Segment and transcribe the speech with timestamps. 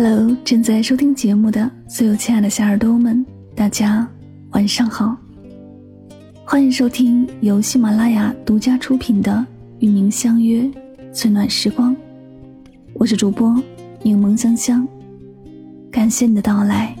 [0.00, 4.08] Hello，正在收听节目的所有亲爱的小耳朵们，大家
[4.50, 5.16] 晚上好，
[6.44, 9.32] 欢迎收听由喜马拉雅独家出品的
[9.80, 10.70] 《与您相约
[11.12, 11.92] 最暖时光》，
[12.92, 13.60] 我是主播
[14.00, 14.86] 柠檬香香，
[15.90, 16.94] 感谢你的到来。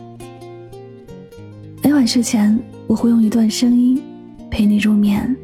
[1.84, 2.58] 每晚睡前，
[2.88, 4.02] 我会用一段声音
[4.50, 5.36] 陪你入眠。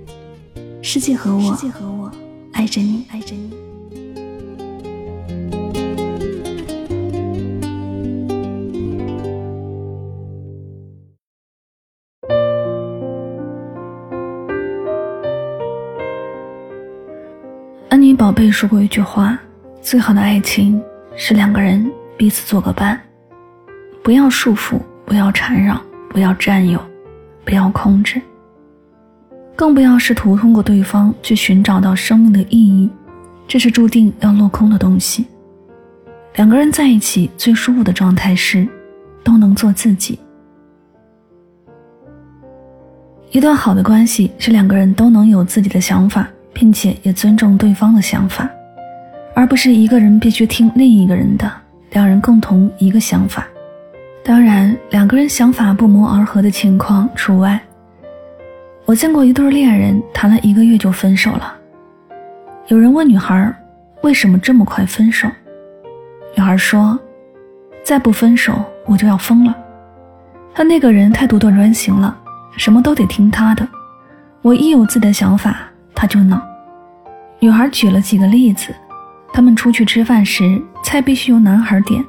[0.83, 2.11] 世界和我，世界和我
[2.51, 3.44] 爱着你，爱着你。
[18.17, 19.39] 宝贝说过一句话
[19.83, 20.81] ：“最好的爱情
[21.17, 23.01] 是两个人彼此做个伴，
[24.03, 26.81] 不要束缚，不要缠绕，不要占有，
[27.45, 28.21] 不要控制，
[29.57, 32.89] 更不要试图通过对方去寻找到生命的意义，
[33.49, 35.27] 这是注定要落空的东西。
[36.37, 38.67] 两个人在一起最舒服的状态是，
[39.23, 40.19] 都能做自己。
[43.31, 48.49] 一段好的关系是两个人都能有自己的想法。”并且也尊重对方的想法，
[49.35, 51.53] 而不是一个人必须听另一个人的，
[51.91, 53.47] 两人共同一个想法。
[54.25, 57.61] 当然，两个人想法不谋而合的情况除外。
[58.87, 61.55] 我见过一对恋人谈了一个月就分手了。
[62.69, 63.53] 有人问女孩
[64.03, 65.29] 为什么这么快分手，
[66.35, 66.99] 女孩说
[67.85, 68.55] ：“再不分手
[68.87, 69.55] 我就要疯了。
[70.55, 72.17] 他那个人太独断专行了，
[72.57, 73.67] 什么都得听他的。
[74.41, 76.41] 我一有自己的想法。”他就恼。
[77.41, 78.75] 女孩举了几个例子：
[79.33, 82.05] 他们出去吃饭时，菜必须由男孩点，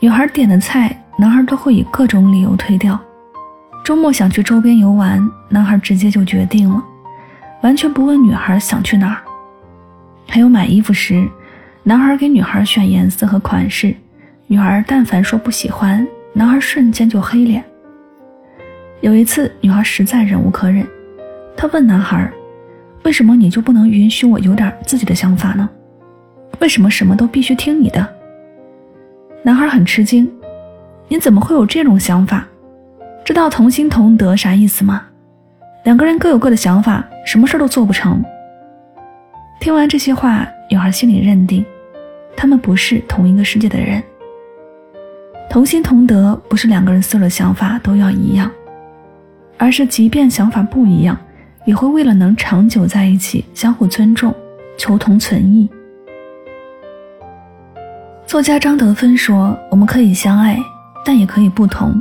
[0.00, 2.98] 女孩点的菜，男孩都会以各种理由推掉。
[3.84, 6.82] 周末想去周边游玩，男孩直接就决定了，
[7.62, 9.22] 完全不问女孩想去哪儿。
[10.28, 11.28] 还有买衣服时，
[11.82, 13.94] 男孩给女孩选颜色和款式，
[14.46, 17.64] 女孩但凡说不喜欢，男孩瞬间就黑脸。
[19.00, 20.86] 有一次，女孩实在忍无可忍，
[21.56, 22.30] 她问男孩。
[23.02, 25.68] 为什么你就不能允许我有点自己的想法呢？
[26.60, 28.06] 为什么什么都必须听你的？
[29.42, 30.30] 男孩很吃惊，
[31.08, 32.46] 你怎么会有这种想法？
[33.24, 35.02] 知道同心同德啥意思吗？
[35.84, 38.22] 两个人各有各的想法，什么事都做不成。
[39.60, 41.64] 听完这些话，女孩心里认定，
[42.36, 44.02] 他们不是同一个世界的人。
[45.48, 48.50] 同心同德不是两个人所有的想法都要一样，
[49.56, 51.18] 而是即便想法不一样。
[51.64, 54.34] 也会为了能长久在一起，相互尊重，
[54.78, 55.68] 求同存异。
[58.26, 60.58] 作家张德芬说：“我们可以相爱，
[61.04, 62.00] 但也可以不同。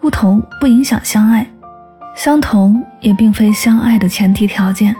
[0.00, 1.46] 不同不影响相爱，
[2.14, 4.94] 相同也并非相爱的前提条件。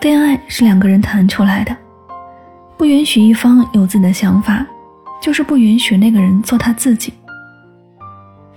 [0.00, 1.76] 恋爱是两个人谈出来的，
[2.76, 4.64] 不允许一方有自己的想法，
[5.20, 7.12] 就是不允许那个人做他自己。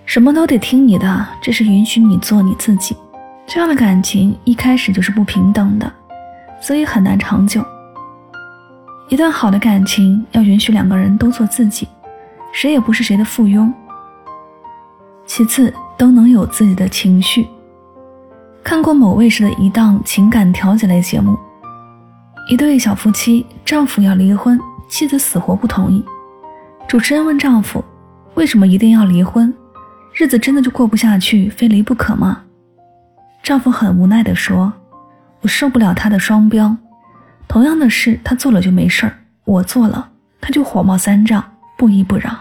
[0.06, 2.96] 什么都得听你的，这是允许你做你自己。”
[3.48, 5.92] 这样的感情一开始就是不平等的，
[6.60, 7.64] 所以很难长久。
[9.08, 11.88] 一段好的感情要允许两个人都做自己，
[12.52, 13.72] 谁也不是谁的附庸。
[15.28, 17.48] 其次，都能有自己的情绪。
[18.64, 21.38] 看过某卫视的一档情感调解类节目，
[22.50, 26.04] 一对小夫妻，丈夫要离婚，妻子死活不同意。
[26.88, 27.84] 主持人问丈夫
[28.34, 29.54] ：“为什么一定要离婚？
[30.14, 32.42] 日子真的就过不下去，非离不可吗？”
[33.46, 34.74] 丈夫很无奈地说
[35.42, 36.76] ：“我受不了他的双标，
[37.48, 40.10] 同样的事他做了就没事儿，我做了
[40.42, 41.44] 他就火冒三丈，
[41.78, 42.36] 不依不饶。”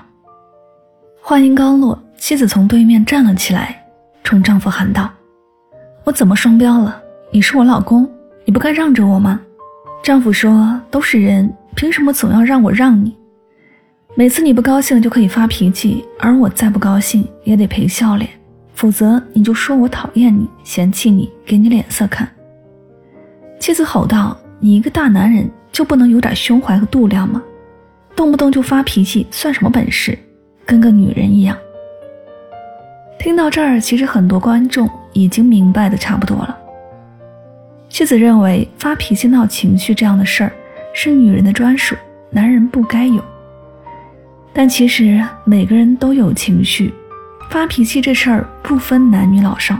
[1.20, 3.84] 话音刚落，妻子从对面站了起来，
[4.22, 5.10] 冲丈夫喊道
[6.04, 6.98] ：“我怎么双标了？
[7.30, 8.10] 你是我老公，
[8.46, 9.38] 你不该让着我吗？”
[10.02, 13.14] 丈夫说：“都是人，凭什么总要让我让你？
[14.14, 18.30] 每次你不高兴就可以发脾气，而我再不高兴也得赔笑脸。”
[18.74, 22.28] 否则你就说我讨厌你、嫌弃你、给你脸色看。
[23.58, 27.42] 妻子吼道：“你一个大男人就不能有点胸怀和度量吗？
[28.14, 30.18] 动不动就发脾气算什么本事？
[30.66, 31.56] 跟个女人一样。”
[33.18, 36.58] 听到这儿，其实很多观众已经明白的差不多了。
[37.88, 40.52] 妻子认为发脾气、闹情绪这样的事儿
[40.92, 41.94] 是女人的专属，
[42.28, 43.22] 男人不该有。
[44.52, 46.92] 但其实每个人都有情绪。
[47.50, 49.78] 发脾气这事儿不分男女老少，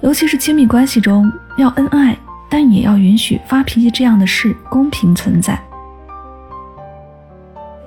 [0.00, 2.16] 尤其是亲密关系中要恩爱，
[2.48, 5.58] 但也要允许发脾气这样的事公平存在。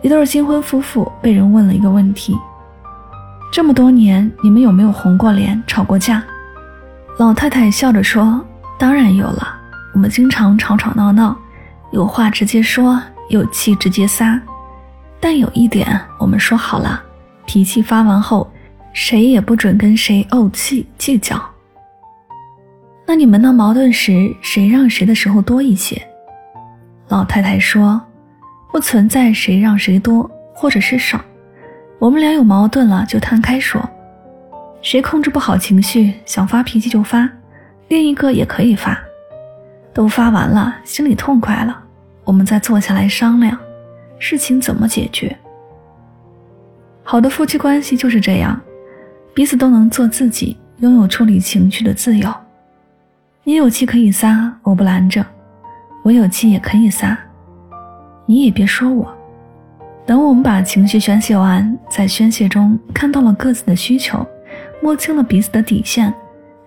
[0.02, 2.36] 一对新婚夫妇被人问了一个问题：
[3.52, 6.24] 这么多年，你们有没有红过脸、吵过架？
[7.18, 8.44] 老太太笑着说
[8.78, 9.48] ：“当然有了，
[9.94, 11.36] 我们经常吵吵闹闹，
[11.92, 14.40] 有话直接说，有气直接撒。
[15.20, 17.02] 但有一点，我们说好了，
[17.48, 18.48] 脾气发完后，
[18.94, 21.42] 谁也不准跟谁怄气计较。
[23.08, 26.00] 那你们闹矛盾时，谁让谁的时候多一些？
[27.08, 28.00] 老太太说
[28.70, 31.20] ：“不存在谁让谁多或者是少，
[32.00, 33.82] 我们俩有矛盾了就摊开说。
[34.82, 37.30] 谁控制不好情绪，想发脾气就发，
[37.88, 39.00] 另一个也可以发。
[39.94, 41.82] 都发完了，心里痛快了，
[42.26, 43.58] 我们再坐下来商量，
[44.20, 45.36] 事情怎么解决。
[47.10, 48.60] 好的夫妻关系就是这样，
[49.34, 52.30] 彼此都能做自己，拥有处理情绪的自由。
[53.46, 55.26] 你有气可以撒，我不拦着。”
[56.04, 57.18] 我有气也可以撒，
[58.26, 59.10] 你也别说我。
[60.06, 64.26] 等我们把情绪宣泄完，在宣泄中看到了各自的需求，
[64.82, 66.14] 摸清了彼此的底线，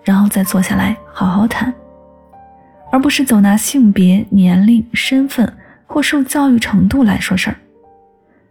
[0.03, 1.71] 然后再坐下来好好谈，
[2.91, 5.51] 而不是总拿性别、年龄、身份
[5.85, 7.55] 或受教育程度来说事儿。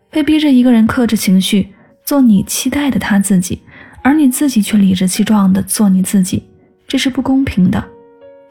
[0.09, 1.73] 被逼着一个人克制情绪，
[2.05, 3.61] 做你期待的他自己，
[4.03, 6.43] 而你自己却理直气壮的做你自己，
[6.87, 7.83] 这是不公平的，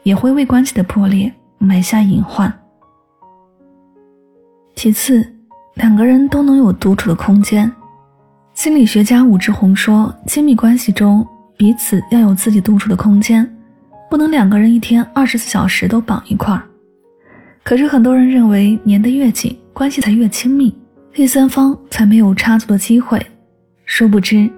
[0.02, 1.32] 也会为关系的破裂。
[1.62, 2.50] 埋下隐患。
[4.74, 5.22] 其次，
[5.74, 7.70] 两个人都能有独处的空间。
[8.54, 11.26] 心理学家武志红说，亲密关系中
[11.58, 13.46] 彼此要有自己独处的空间，
[14.08, 16.62] 不能两个人一天二十四小时都绑一块儿。
[17.62, 20.74] 可是很多人认为，粘得越紧，关系才越亲密，
[21.12, 23.20] 第三方才没有插足的机会。
[23.92, 24.48] 殊不知，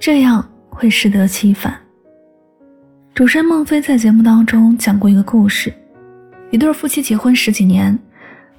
[0.00, 1.72] 这样会适得其反。
[3.14, 5.72] 主持人孟非在节目当中讲过一个故事。
[6.50, 7.96] 一对夫妻结婚十几年，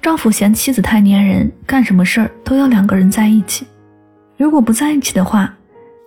[0.00, 3.66] 丈夫嫌妻子太粘人，干什么事儿都要两个人在一起。
[4.38, 5.54] 如果不在一起的话，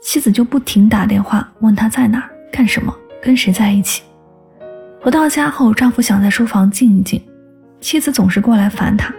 [0.01, 2.91] 妻子就不停打电话问他在哪儿、干什么、
[3.21, 4.01] 跟谁在一起。
[4.99, 7.21] 回到家后，丈夫想在书房静一静，
[7.79, 9.13] 妻子总是过来烦他。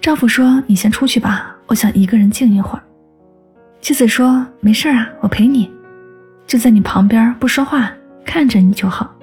[0.00, 2.82] 丈夫说：“你先出去吧，我想一个人静一会儿。”
[3.80, 5.70] 妻子说：“没事啊，我陪你，
[6.46, 7.92] 就在你旁边不说话，
[8.24, 9.14] 看着你就好。”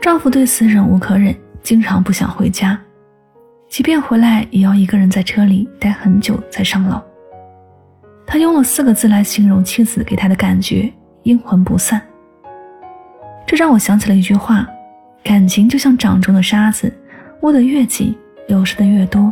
[0.00, 2.78] 丈夫对此忍无可忍，经常不想回家，
[3.68, 7.02] 即便回来也要一个人在车里待很久再上楼。
[8.26, 10.90] 他用了四个字来形容妻子给他的感觉：
[11.24, 12.00] 阴魂不散。
[13.46, 14.66] 这让我想起了一句话：
[15.22, 16.90] 感情就像掌中的沙子，
[17.42, 18.16] 握得越紧，
[18.48, 19.30] 流失的越多。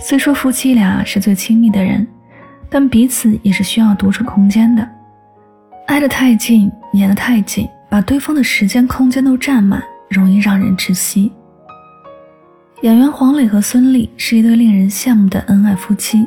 [0.00, 2.06] 虽说夫妻俩是最亲密的人，
[2.74, 4.84] 但彼此也是需要独处空间的。
[5.86, 7.68] 挨得太近，粘得太紧。
[7.88, 9.80] 把对方的时间、空间都占满，
[10.10, 11.30] 容易让人窒息。
[12.82, 16.26] 演员黄磊和孙俪是一对令人羡慕的恩爱夫妻，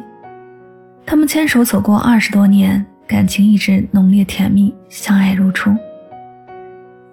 [1.05, 5.75] 他们牵手走过二十多年，感情一直浓烈甜蜜，相爱如初。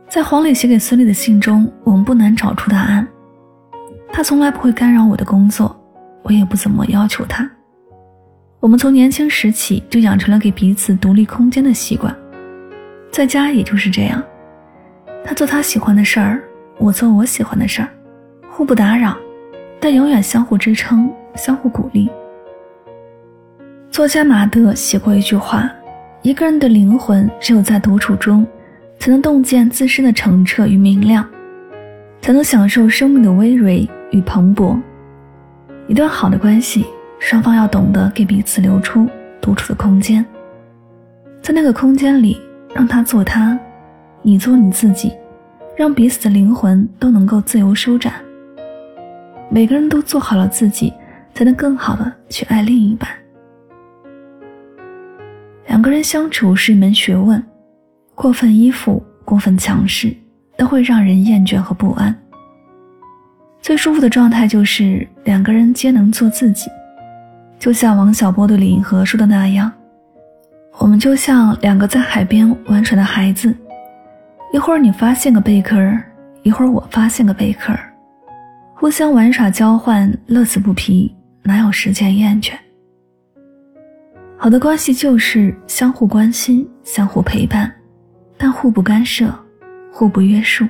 [0.09, 3.05] 在黄磊写给孙俪的信中，我们不难找出答案：
[4.13, 5.77] 他从来不会干扰我的工作，
[6.23, 7.51] 我也不怎么要求他。
[8.65, 12.17] 我们从年轻时起就养成了给彼此独立空间的习惯，
[13.11, 14.25] 在家也就是这样。
[15.23, 16.43] 他做他喜欢的事儿，
[16.79, 17.89] 我做我喜欢的事儿，
[18.49, 19.15] 互不打扰，
[19.79, 22.09] 但永远相互支撑、相互鼓励。
[23.91, 25.71] 作家马德写过一句话
[26.25, 28.47] ：“一个人的灵魂只有在独处中，
[28.99, 31.23] 才能洞见自身的澄澈与明亮，
[32.23, 34.75] 才能享受生命的葳蕤与蓬勃。”
[35.87, 36.87] 一段好的关系，
[37.25, 39.09] 双方要懂得给彼此留出
[39.41, 40.23] 独处的空间，
[41.41, 42.39] 在那个空间里，
[42.75, 43.59] 让他做他。
[44.21, 45.11] 你做你自己，
[45.75, 48.13] 让彼此的灵魂都能够自由舒展。
[49.49, 50.93] 每个人都做好了自己，
[51.33, 53.09] 才能更好的去爱另一半。
[55.67, 57.43] 两个人相处是一门学问，
[58.15, 60.15] 过分依附、过分强势，
[60.59, 62.15] 都会让人厌倦和不安。
[63.63, 66.71] 最舒服的状态就是两个人皆能做自己，
[67.65, 69.73] 就像王小波对李银河说的那样
[70.77, 73.57] ：“我们就像两个在海边玩耍的孩子。”
[74.53, 75.75] 一会儿你发现个贝壳，
[76.43, 77.73] 一会儿我发现个贝壳，
[78.75, 81.11] 互相玩耍交换，乐此不疲，
[81.43, 82.53] 哪有时间厌倦？
[84.37, 87.75] 好的关系就是相互关心、相互陪伴，
[88.37, 89.35] 但互不干涉、
[89.91, 90.69] 互不约束。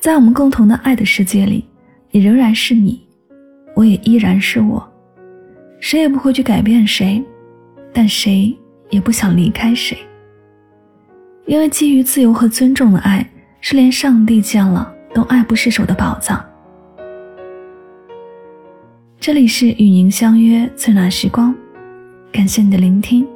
[0.00, 1.62] 在我们共同的爱的世界里，
[2.10, 3.06] 你仍然是你，
[3.74, 4.87] 我也依然是我，
[5.80, 7.22] 谁也不会去改变谁，
[7.92, 8.56] 但谁
[8.90, 9.96] 也不想离开谁。
[11.46, 13.26] 因为基于自由和尊重的爱，
[13.60, 16.44] 是连上帝见了都爱不释手的宝藏。
[19.20, 21.54] 这里是与您相约最暖时光，
[22.30, 23.26] 感谢你的聆听。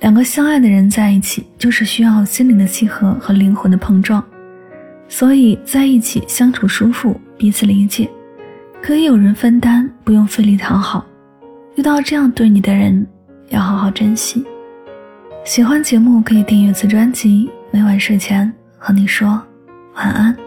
[0.00, 4.22] 两个相爱的人在一起，就是需要心灵的契合和灵魂的碰撞，
[5.08, 8.10] 所以在一起相处舒服，彼此理解，
[8.82, 11.06] 可以有人分担，不用费力讨好，
[11.76, 13.06] 遇到这样对你的人，
[13.48, 14.44] 要好好珍惜。
[15.44, 19.42] 喜欢节目可以订阅此专辑，每晚睡前和你说
[19.94, 20.43] 晚安。